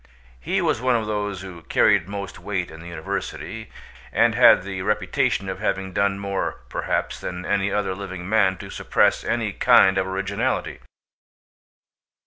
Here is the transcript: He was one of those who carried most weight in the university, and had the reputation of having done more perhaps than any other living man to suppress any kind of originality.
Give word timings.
He 0.39 0.63
was 0.63 0.81
one 0.81 0.95
of 0.95 1.05
those 1.05 1.43
who 1.43 1.61
carried 1.61 2.07
most 2.09 2.39
weight 2.39 2.71
in 2.71 2.79
the 2.79 2.87
university, 2.87 3.69
and 4.11 4.33
had 4.33 4.63
the 4.63 4.81
reputation 4.81 5.47
of 5.47 5.59
having 5.59 5.93
done 5.93 6.17
more 6.17 6.61
perhaps 6.69 7.19
than 7.19 7.45
any 7.45 7.71
other 7.71 7.93
living 7.93 8.27
man 8.27 8.57
to 8.57 8.71
suppress 8.71 9.23
any 9.23 9.53
kind 9.53 9.99
of 9.99 10.07
originality. 10.07 10.79